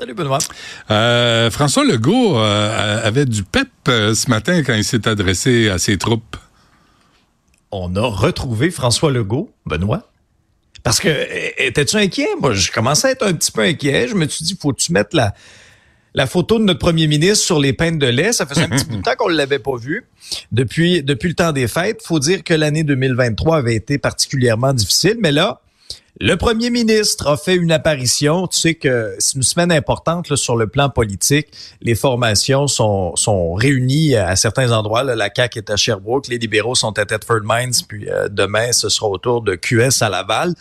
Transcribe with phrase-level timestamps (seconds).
[0.00, 0.38] Salut Benoît.
[0.90, 5.76] Euh, François Legault euh, avait du pep euh, ce matin quand il s'est adressé à
[5.76, 6.38] ses troupes.
[7.70, 10.10] On a retrouvé François Legault, Benoît.
[10.84, 11.10] Parce que,
[11.62, 12.28] étais-tu inquiet?
[12.40, 14.08] Moi, je commençais à être un petit peu inquiet.
[14.08, 15.34] Je me suis dit, faut-tu mettre la,
[16.14, 18.32] la photo de notre premier ministre sur les peintes de lait?
[18.32, 20.06] Ça faisait un petit bout de temps qu'on ne l'avait pas vu.
[20.50, 25.18] Depuis, depuis le temps des fêtes, faut dire que l'année 2023 avait été particulièrement difficile.
[25.20, 25.60] Mais là,
[26.22, 28.46] le premier ministre a fait une apparition.
[28.46, 31.48] Tu sais que c'est une semaine importante sur le plan politique.
[31.80, 35.02] Les formations sont, sont réunies à certains endroits.
[35.02, 38.90] la CAQ est à Sherbrooke, les libéraux sont à Thetford Mines, puis euh, demain, ce
[38.90, 40.54] sera autour de QS à Laval.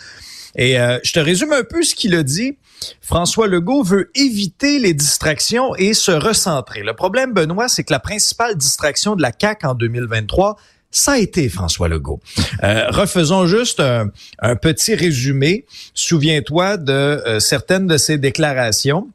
[0.55, 2.57] Et euh, je te résume un peu ce qu'il a dit.
[3.01, 6.83] François Legault veut éviter les distractions et se recentrer.
[6.83, 10.55] Le problème, Benoît, c'est que la principale distraction de la CAQ en 2023,
[10.91, 12.19] ça a été François Legault.
[12.63, 15.65] Euh, refaisons juste un, petit résumé.
[15.93, 19.07] Souviens-toi de euh, certaines de ses déclarations.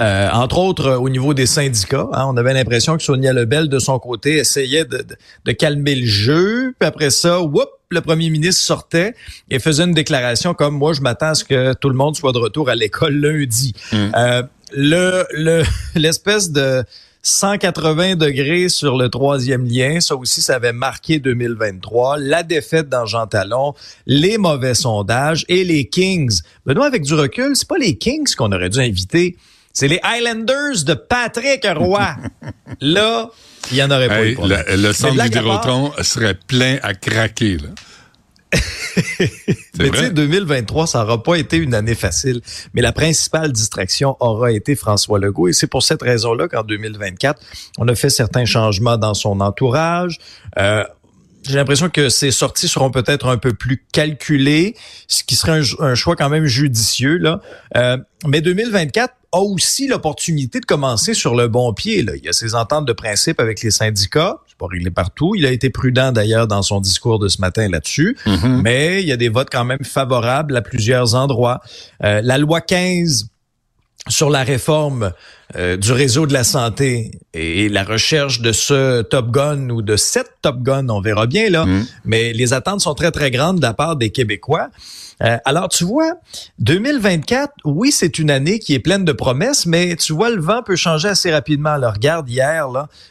[0.00, 2.06] Euh, entre autres au niveau des syndicats.
[2.12, 2.26] Hein.
[2.28, 5.04] on avait l'impression que Sonia Lebel, de son côté, essayait de,
[5.44, 6.72] de, calmer le jeu.
[6.78, 9.14] Puis après ça, whoop, le premier ministre sortait
[9.50, 12.30] et faisait une déclaration comme «Moi, je m'attends à ce que tout le monde soit
[12.30, 14.12] de retour à l'école lundi mm.
[14.72, 15.64] le
[15.96, 16.84] L'espèce de
[17.22, 20.00] 180 degrés sur le troisième lien.
[20.00, 22.18] Ça aussi, ça avait marqué 2023.
[22.18, 23.74] La défaite dans Jean Talon,
[24.06, 26.40] les mauvais sondages et les Kings.
[26.64, 29.36] Benoît, avec du recul, c'est pas les Kings qu'on aurait dû inviter.
[29.72, 32.16] C'est les Highlanders de Patrick Roy.
[32.80, 33.30] Là,
[33.70, 34.36] il y en aurait pas eu.
[34.36, 37.58] Le, le centre Vidéotron serait plein à craquer.
[37.58, 37.68] Là.
[39.78, 42.40] Mais tu sais, 2023, ça n'aura pas été une année facile.
[42.74, 45.48] Mais la principale distraction aura été François Legault.
[45.48, 47.40] Et c'est pour cette raison-là qu'en 2024,
[47.78, 50.18] on a fait certains changements dans son entourage.
[50.58, 50.84] Euh,
[51.48, 54.74] j'ai l'impression que ces sorties seront peut-être un peu plus calculées,
[55.06, 57.16] ce qui serait un, choix quand même judicieux.
[57.18, 57.40] Là.
[57.76, 62.02] Euh, mais 2024 a aussi l'opportunité de commencer sur le bon pied.
[62.02, 62.12] Là.
[62.16, 64.40] Il y a ses ententes de principe avec les syndicats.
[64.58, 65.34] Pas réglé partout.
[65.36, 68.16] Il a été prudent d'ailleurs dans son discours de ce matin là-dessus.
[68.26, 68.60] Mm-hmm.
[68.62, 71.60] Mais il y a des votes quand même favorables à plusieurs endroits.
[72.04, 73.30] Euh, la loi 15
[74.08, 75.12] sur la réforme
[75.56, 79.96] euh, du réseau de la santé et la recherche de ce Top Gun ou de
[79.96, 81.86] cette Top Gun, on verra bien là, mm.
[82.04, 84.68] mais les attentes sont très très grandes de la part des Québécois.
[85.22, 86.12] Euh, alors tu vois,
[86.60, 90.62] 2024, oui, c'est une année qui est pleine de promesses, mais tu vois, le vent
[90.62, 91.70] peut changer assez rapidement.
[91.70, 92.66] Alors regarde hier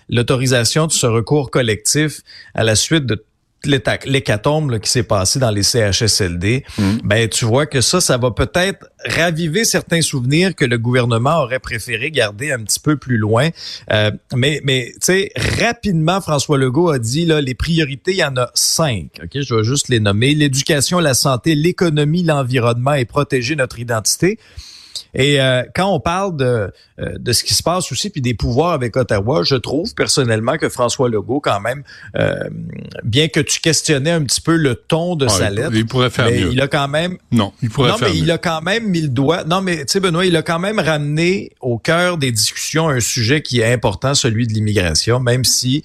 [0.10, 2.22] l'autorisation de ce recours collectif
[2.54, 3.24] à la suite de
[3.68, 6.98] l'hécatombe qui s'est passé dans les CHSLD, mm.
[7.04, 11.60] ben tu vois que ça, ça va peut-être raviver certains souvenirs que le gouvernement aurait
[11.60, 13.50] préféré garder un petit peu plus loin.
[13.92, 18.24] Euh, mais mais tu sais, rapidement, François Legault a dit là, les priorités, il y
[18.24, 19.20] en a cinq.
[19.24, 24.40] Ok, je vais juste les nommer l'éducation, la santé, l'économie, l'environnement et protéger notre identité.
[25.14, 28.34] Et euh, quand on parle de, euh, de ce qui se passe aussi, puis des
[28.34, 31.84] pouvoirs avec Ottawa, je trouve personnellement que François Legault, quand même,
[32.16, 32.36] euh,
[33.04, 36.26] bien que tu questionnais un petit peu le ton de sa lettre, il pourrait faire
[36.26, 37.18] mais il a quand même...
[37.32, 39.44] Non, il pourrait non, mais il a quand même mis le doigt...
[39.44, 43.00] Non, mais tu sais, Benoît, il a quand même ramené au cœur des discussions un
[43.00, 45.84] sujet qui est important, celui de l'immigration, même si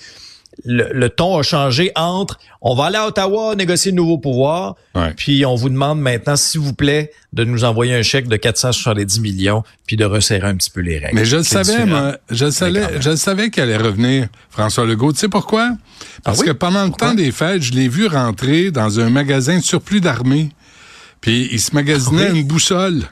[0.65, 4.77] le, ton a changé entre on va aller à Ottawa négocier de nouveaux pouvoirs,
[5.17, 9.21] puis on vous demande maintenant, s'il vous plaît, de nous envoyer un chèque de 470
[9.21, 11.17] millions, puis de resserrer un petit peu les règles.
[11.17, 15.13] Mais je le savais, moi, je le savais, je savais qu'elle allait revenir, François Legault.
[15.13, 15.73] Tu sais pourquoi?
[16.23, 19.59] Parce ah que pendant le temps des fêtes, je l'ai vu rentrer dans un magasin
[19.59, 20.51] de surplus d'armée,
[21.21, 23.03] puis il se magasinait une boussole.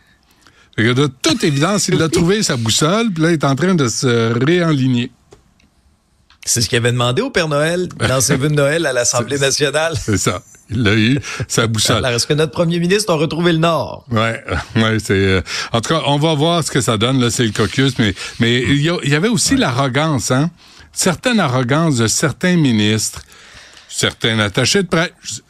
[0.79, 3.89] de toute évidence, il a trouvé sa boussole, puis là, il est en train de
[3.89, 5.11] se réenligner.
[6.45, 9.39] C'est ce qu'il avait demandé au Père Noël dans ses vœux de Noël à l'Assemblée
[9.39, 9.95] nationale.
[10.01, 10.43] C'est ça.
[10.71, 11.97] Il l'a eu, sa boussole.
[11.97, 14.05] Alors, est-ce que notre premier ministre a retrouvé le Nord?
[14.11, 14.43] Ouais,
[14.77, 15.15] ouais, c'est.
[15.15, 15.43] Euh,
[15.73, 17.21] en tout cas, on va voir ce que ça donne.
[17.21, 20.51] Là, c'est le caucus, mais mais il y, avait aussi l'arrogance, hein.
[20.93, 23.23] Certaine arrogance de certains ministres,
[23.89, 25.11] certains attachés de presse.
[25.23, 25.41] Je,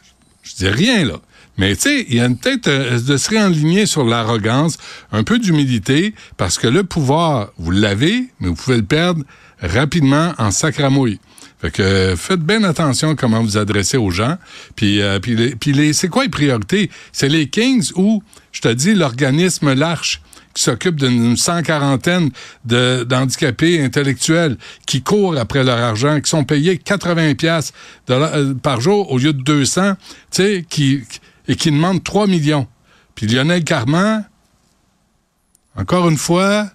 [0.43, 1.17] je dis rien là.
[1.57, 4.77] Mais tu sais, il y a une tête euh, de se réaligner sur l'arrogance,
[5.11, 9.23] un peu d'humilité, parce que le pouvoir, vous l'avez, mais vous pouvez le perdre
[9.61, 11.19] rapidement en sacramouille.
[11.61, 14.37] Fait que faites bien attention à comment vous adressez aux gens.
[14.75, 16.89] Puis, euh, puis, puis les, c'est quoi les priorités?
[17.11, 20.21] C'est les Kings ou, je te dis, l'organisme L'Arche
[20.53, 22.29] qui s'occupe d'une cent quarantaine
[22.65, 27.71] d'handicapés intellectuels qui courent après leur argent, qui sont payés 80 pièces
[28.61, 29.97] par jour au lieu de 200, tu
[30.31, 31.03] sais, qui,
[31.51, 32.65] et qui demandent 3 millions.
[33.13, 34.23] Puis Lionel Carman,
[35.75, 36.71] encore une fois,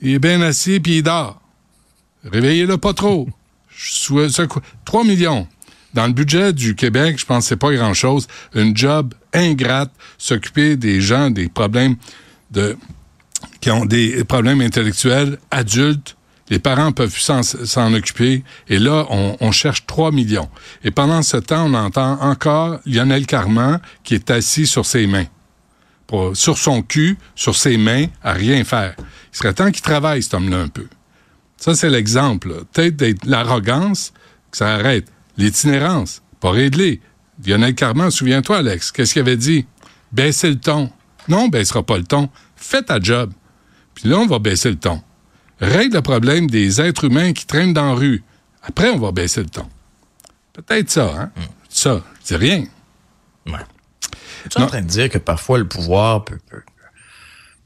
[0.00, 1.42] il est bien assis puis il dort.
[2.24, 3.28] Réveillez-le pas trop.
[4.86, 5.46] 3 millions.
[5.92, 8.28] Dans le budget du Québec, je pense que c'est pas grand-chose.
[8.54, 11.96] Une job ingrate, s'occuper des gens, des problèmes
[12.50, 12.78] de
[13.60, 16.16] qui ont des problèmes intellectuels adultes.
[16.50, 18.42] Les parents peuvent s'en occuper.
[18.68, 20.48] Et là, on, cherche 3 millions.
[20.82, 25.26] Et pendant ce temps, on entend encore Lionel Carman qui est assis sur ses mains.
[26.34, 28.94] sur son cul, sur ses mains, à rien faire.
[28.98, 30.86] Il serait temps qu'il travaille, cet homme-là, un peu.
[31.58, 32.64] Ça, c'est l'exemple.
[32.72, 34.12] Peut-être l'arrogance,
[34.50, 35.06] que ça arrête.
[35.36, 37.00] L'itinérance, pas réglé.
[37.44, 39.66] Lionel Carman, souviens-toi, Alex, qu'est-ce qu'il avait dit?
[40.12, 40.90] Baissez le ton.
[41.28, 42.30] Non, on baissera pas le ton.
[42.56, 43.32] Fais ta job.
[43.94, 45.02] Puis là, on va baisser le ton.
[45.60, 48.22] Règle le problème des êtres humains qui traînent dans la rue.
[48.62, 49.68] Après, on va baisser le ton.
[50.52, 51.30] Peut-être ça, hein?
[51.36, 51.46] Hmm.
[51.68, 52.64] Ça, je dis rien.
[53.46, 53.64] Ouais.
[54.50, 56.38] Tu es en train de dire que parfois le pouvoir peut,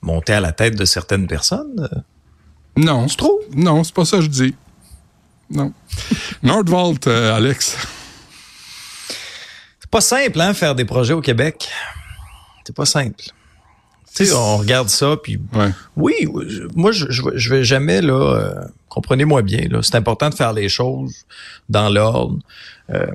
[0.00, 1.88] monter à la tête de certaines personnes?
[2.76, 3.08] Non.
[3.08, 3.40] C'est trop?
[3.54, 4.54] Non, c'est pas ça que je dis.
[5.50, 5.72] Non.
[6.42, 7.76] Nordvolt, euh, Alex.
[9.80, 11.68] C'est pas simple, hein, faire des projets au Québec.
[12.64, 13.24] C'est pas simple.
[14.14, 15.40] Tu sais, on regarde ça, puis
[15.96, 16.28] oui,
[16.74, 20.68] moi, je, je, vais jamais, là, euh, comprenez-moi bien, là, c'est important de faire les
[20.68, 21.24] choses
[21.70, 22.38] dans l'ordre.
[22.90, 23.06] Euh,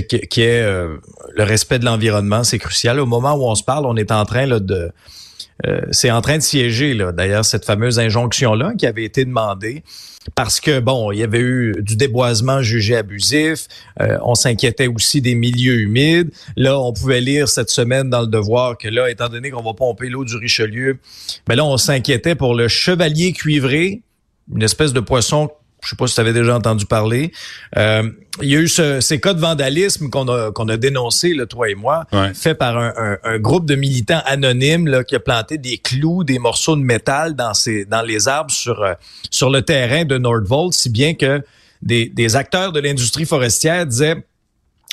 [0.00, 0.96] qui, qui est euh,
[1.34, 3.00] le respect de l'environnement, c'est crucial.
[3.00, 4.90] Au moment où on se parle, on est en train là, de
[5.66, 9.84] euh, c'est en train de siéger, là, d'ailleurs, cette fameuse injonction-là qui avait été demandée
[10.34, 13.66] parce que, bon, il y avait eu du déboisement jugé abusif,
[14.00, 16.30] euh, on s'inquiétait aussi des milieux humides.
[16.56, 19.74] Là, on pouvait lire cette semaine dans le Devoir que là, étant donné qu'on va
[19.74, 20.98] pomper l'eau du Richelieu,
[21.48, 24.02] mais là, on s'inquiétait pour le chevalier cuivré,
[24.54, 25.50] une espèce de poisson
[25.82, 27.32] je sais pas si tu avais déjà entendu parler.
[27.76, 28.08] Euh,
[28.40, 31.68] il y a eu ces cas de vandalisme qu'on a, qu'on a dénoncé, le toi
[31.68, 35.78] et moi, fait par un, un, groupe de militants anonymes là, qui a planté des
[35.78, 38.94] clous, des morceaux de métal dans, ces, dans les arbres sur, euh,
[39.30, 41.42] sur le terrain de Nordvolt, si bien que
[41.82, 44.24] des, des acteurs de l'industrie forestière disaient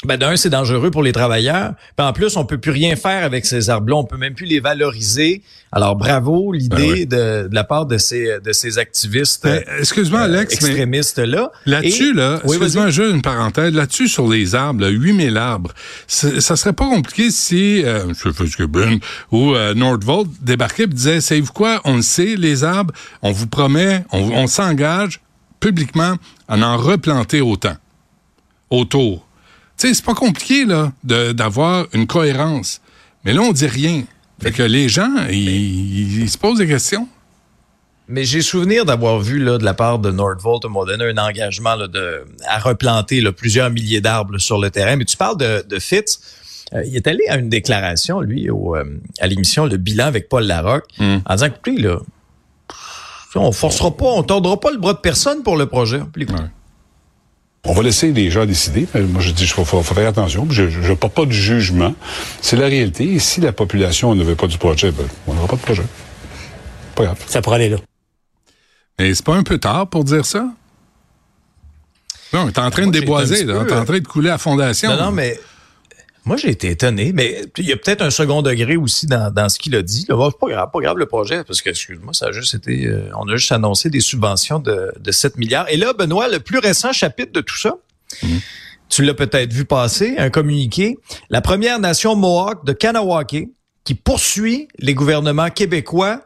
[0.05, 1.73] ben d'un, c'est dangereux pour les travailleurs.
[1.97, 3.97] Puis en plus, on peut plus rien faire avec ces arbres-là.
[3.97, 5.43] On peut même plus les valoriser.
[5.73, 9.43] Alors bravo l'idée ben de, la part de ces de ces activistes.
[9.43, 11.51] Ben, excuse-moi, Alex, extrémistes là.
[11.65, 13.73] Là-dessus là, excuse-moi, juste une parenthèse.
[13.73, 15.73] Là-dessus sur les arbres, là, 8000 arbres.
[16.07, 18.99] Ça serait pas compliqué si euh, je sais que ben,
[19.31, 23.47] ou euh, Nordvolt débarquait et disait, savez-vous quoi, on le sait, les arbres, on vous
[23.47, 25.19] promet, on, on s'engage
[25.59, 26.15] publiquement
[26.47, 27.75] à en replanter autant
[28.69, 29.28] autour
[29.87, 32.81] sais, c'est pas compliqué, là, d'avoir une cohérence.
[33.25, 34.03] Mais là, on dit rien.
[34.41, 37.07] Fait que les gens, ils, se posent des questions.
[38.07, 41.87] Mais j'ai souvenir d'avoir vu là, de la part de Nordvolt un un engagement là,
[41.87, 44.95] de, à replanter là, plusieurs milliers d'arbres sur le terrain.
[44.95, 46.19] Mais tu parles de, de Fitz.
[46.73, 48.83] Euh, il est allé à une déclaration, lui, au, euh,
[49.19, 51.17] à l'émission Le Bilan avec Paul Larocque, hmm.
[51.25, 51.99] en disant, écoutez, là,
[53.35, 56.01] on forcera pas, on tordra pas le bras de personne pour le projet.
[57.65, 58.87] On va laisser les gens décider.
[58.95, 60.47] moi, je dis, il faut, faire attention.
[60.49, 61.93] Je ne porte pas de jugement.
[62.41, 63.13] C'est la réalité.
[63.13, 65.83] Et si la population ne veut pas du projet, ben, on n'aura pas de projet.
[66.95, 67.17] Pas grave.
[67.27, 67.77] Ça pourrait aller là.
[68.97, 70.47] Mais c'est pas un peu tard pour dire ça?
[72.33, 74.91] Non, t'es en train de déboiser, t'es en train de couler à fondation.
[74.91, 75.39] Non, non, mais
[76.29, 79.49] moi, j'ai été étonné, mais il y a peut-être un second degré aussi dans, dans
[79.49, 80.05] ce qu'il a dit.
[80.07, 83.09] Là, pas grave, pas grave le projet, parce que, excuse-moi, ça a juste été, euh,
[83.17, 85.67] on a juste annoncé des subventions de, de 7 milliards.
[85.69, 87.77] Et là, Benoît, le plus récent chapitre de tout ça,
[88.21, 88.41] mhm.
[88.89, 90.99] tu l'as peut-être vu passer, un communiqué.
[91.31, 93.47] La première nation Mohawk de Kanawake
[93.83, 96.21] qui poursuit les gouvernements québécois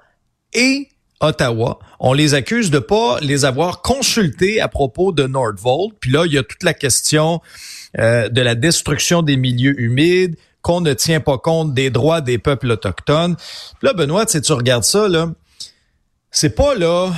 [0.51, 0.89] et
[1.23, 1.79] Ottawa.
[1.99, 5.93] On les accuse de pas les avoir consultés à propos de Nordvolt.
[5.99, 7.41] Puis là, il y a toute la question
[7.97, 12.37] euh, de la destruction des milieux humides, qu'on ne tient pas compte des droits des
[12.37, 13.35] peuples autochtones.
[13.81, 15.29] là, Benoît, si tu regardes ça, là,
[16.31, 17.11] c'est pas là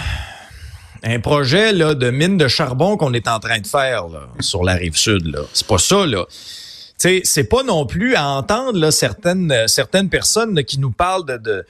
[1.04, 4.64] un projet là, de mine de charbon qu'on est en train de faire là, sur
[4.64, 5.28] la rive sud.
[5.28, 5.42] Là.
[5.54, 6.26] C'est pas ça, là.
[6.98, 11.66] C'est pas non plus à entendre là, certaines, certaines personnes qui nous parlent de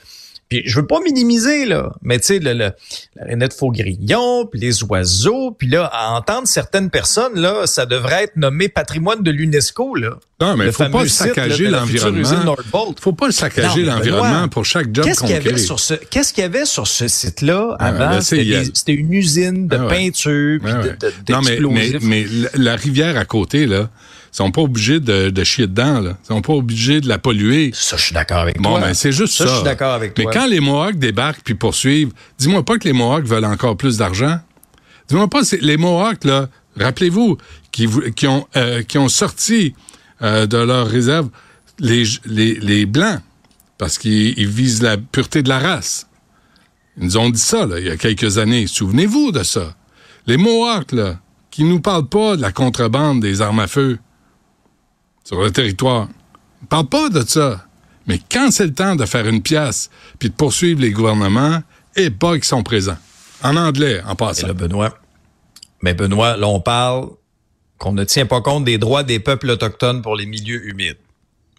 [0.49, 2.71] puis je veux pas minimiser, là, mais tu sais, le, le,
[3.15, 8.25] la rainette faux-grillon, puis les oiseaux, puis là, à entendre certaines personnes, là, ça devrait
[8.25, 10.17] être nommé patrimoine de l'UNESCO, là.
[10.39, 12.55] Non, mais faut pas saccager l'environnement.
[12.99, 16.43] faut pas saccager l'environnement pour chaque job qu'est-ce qu'il y avait sur ce Qu'est-ce qu'il
[16.43, 18.21] y avait sur ce site-là ah, avant?
[18.21, 23.25] C'était une usine de ah, peinture, puis de, Non, mais, mais, mais la rivière à
[23.25, 23.89] côté, là,
[24.35, 26.17] sont pas obligés de, de chier dedans, là.
[26.23, 27.71] Ils sont pas obligés de la polluer.
[27.73, 28.79] Ça, je suis d'accord avec Bon, toi.
[28.81, 29.45] ben, c'est juste ça.
[29.45, 30.33] Ça, je suis d'accord avec Mais toi.
[30.33, 34.39] quand les Mohawks débarquent puis poursuivent, dis-moi pas que les Mohawks veulent encore plus d'argent.
[35.07, 37.37] Dis-moi pas, c'est les Mohawks, là, rappelez-vous,
[37.71, 39.73] qui, qui, ont, euh, qui ont sorti
[40.21, 41.29] euh, de leur réserve
[41.79, 43.19] les, les, les Blancs
[43.77, 46.07] parce qu'ils ils visent la pureté de la race.
[46.97, 48.67] Ils nous ont dit ça, là, il y a quelques années.
[48.67, 49.75] Souvenez-vous de ça.
[50.27, 51.19] Les Mohawks, là,
[51.51, 53.97] qui nous parlent pas de la contrebande des armes à feu
[55.25, 56.07] sur le territoire.
[56.61, 57.65] Ils parlent pas de ça.
[58.07, 59.89] Mais quand c'est le temps de faire une pièce
[60.19, 61.61] puis de poursuivre les gouvernements,
[61.97, 62.97] et pas qu'ils sont présents.
[63.43, 64.47] En anglais, en Et passant.
[64.47, 64.97] là, Benoît.
[65.81, 67.09] Mais Benoît, là, on parle
[67.77, 70.97] qu'on ne tient pas compte des droits des peuples autochtones pour les milieux humides.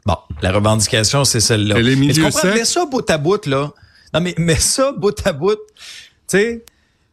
[0.06, 1.78] Bon, la revendication, c'est celle-là.
[1.78, 2.40] Et les Mais tu milieux comprends?
[2.40, 2.54] secs?
[2.54, 3.72] Mets ça bout à bout, là.
[4.14, 5.56] Non, mais mets ça bout à bout.
[5.56, 5.58] Tu
[6.28, 6.64] sais,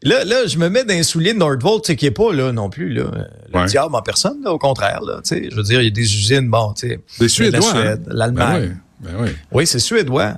[0.04, 2.52] là, là, je me mets dans les souliers de Nordvolt, tu qui est pas, là,
[2.52, 3.04] non plus, là,
[3.52, 3.66] le Ouais.
[3.66, 5.20] diable en personne, là, au contraire, là.
[5.26, 7.00] Tu je veux dire, il y a des usines, bon, tu sais.
[7.18, 7.68] Des La Suédois.
[7.68, 7.70] hein?
[7.80, 8.76] Suède, l'Allemagne.
[9.00, 9.30] Ben oui, ben oui.
[9.52, 10.34] Oui, c'est suédois.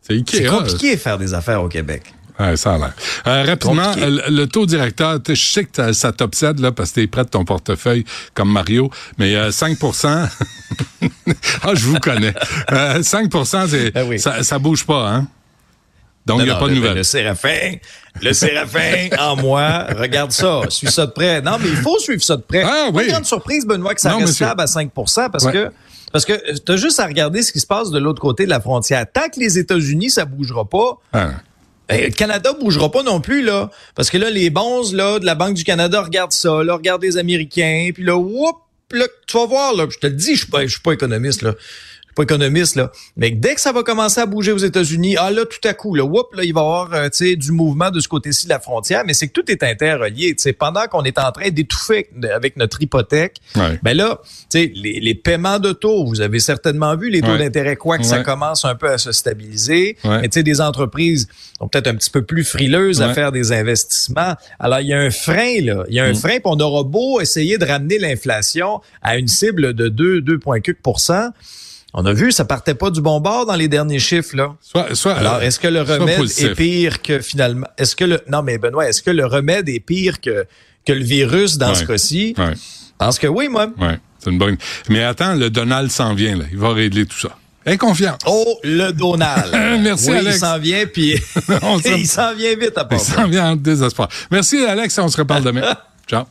[0.00, 2.02] C'est compliqué de faire des affaires au Québec.
[2.40, 2.92] Ouais, ça a l'air.
[3.26, 6.90] Euh, rapidement, le, le taux directeur, tu sais, je sais que ça- t'obsède, là, parce
[6.90, 9.76] que t'es prêt de ton portefeuille, comme Mario, mais euh, 5
[11.62, 12.34] Ah, je vous connais.
[12.72, 13.30] Euh, 5
[13.68, 14.18] c'est, Ben oui.
[14.18, 15.28] ça, ça bouge pas, hein?
[16.26, 16.96] Donc, il n'y a Non, pas de le- nouvelles.
[16.96, 17.72] Le séraphin,
[18.22, 21.40] le séraphin en moi, regarde ça, suis ça de près.
[21.42, 22.62] Non, mais il faut suivre ça de près.
[22.62, 23.08] Ah, Pas oui.
[23.08, 24.46] grande surprise, Benoît, que ça Non, reste monsieur.
[24.46, 25.52] stable à 5% parce Ouais.
[25.52, 25.70] que
[26.12, 28.50] parce que tu as juste à regarder ce qui se passe de l'autre côté de
[28.50, 29.06] la frontière.
[29.10, 31.30] Tant que les États-Unis, ça bougera pas, Ah.
[31.88, 33.70] ben, le Canada bougera pas non plus, là.
[33.94, 37.02] Parce que là, les bonzes, là, de la Banque du Canada regardent ça, là, regardent
[37.02, 38.56] les Américains, puis là, whoop,
[38.92, 40.92] là, tu vas voir, là, je te le dis, je suis pas, je suis pas
[40.92, 41.54] économiste, là.
[42.14, 42.92] Pas économiste, là.
[43.16, 45.94] Mais dès que ça va commencer à bouger aux États-Unis, ah là, tout à coup,
[45.94, 48.44] là, whoop, là, il va y avoir, euh, tu sais, du mouvement de ce côté-ci
[48.44, 50.52] de la frontière, mais c'est que tout est interrelié, tu sais.
[50.52, 53.78] Pendant qu'on est en train d'étouffer avec notre hypothèque, Ouais.
[53.82, 57.32] ben là, tu sais, les, les paiements de taux, vous avez certainement vu les taux
[57.32, 57.38] Ouais.
[57.38, 59.96] d'intérêt, quoi que ça commence un peu à se stabiliser.
[60.04, 60.20] Ouais.
[60.20, 61.28] Mais tu sais, des entreprises
[61.58, 64.34] sont peut-être un petit peu plus frileuses à faire des investissements.
[64.58, 65.84] Alors, il y a un frein, là.
[65.88, 66.16] Il y a un Mm.
[66.16, 71.32] frein, puis on aura beau essayer de ramener l'inflation à une cible de 2, 2,4
[71.94, 74.54] On a vu, ça partait pas du bon bord dans les derniers chiffres, là.
[74.62, 78.42] Soit, soit, Alors, est-ce que le remède est pire que finalement, est-ce que le, non,
[78.42, 80.46] mais Benoît, est-ce que le remède est pire que,
[80.86, 81.74] que le virus dans Ouais.
[81.74, 82.34] ce cas-ci?
[82.38, 82.54] Ouais,
[82.96, 83.66] pense que oui, moi.
[83.78, 84.56] ouais, c'est une bonne.
[84.88, 86.44] Mais attends, le Donald s'en vient, là.
[86.50, 87.36] Il va régler tout ça.
[87.66, 88.16] Inconfiant.
[88.26, 89.52] Oh, le Donald.
[89.82, 90.36] Merci, oui, Alex.
[90.36, 91.14] il s'en vient, puis
[91.96, 93.14] il s'en vient vite à Il part ça.
[93.16, 94.08] s'en vient en désespoir.
[94.30, 94.98] Merci, Alex.
[94.98, 95.76] On se reparle demain.
[96.08, 96.24] Ciao.